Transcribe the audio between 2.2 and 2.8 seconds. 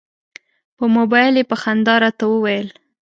وویل.